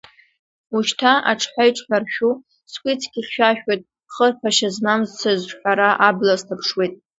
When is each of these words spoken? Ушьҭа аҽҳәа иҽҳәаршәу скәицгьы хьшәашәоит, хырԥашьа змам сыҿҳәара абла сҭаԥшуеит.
Ушьҭа 0.75 1.11
аҽҳәа 1.31 1.63
иҽҳәаршәу 1.69 2.33
скәицгьы 2.71 3.21
хьшәашәоит, 3.25 3.81
хырԥашьа 4.13 4.69
змам 4.75 5.01
сыҿҳәара 5.17 5.89
абла 6.07 6.33
сҭаԥшуеит. 6.41 6.93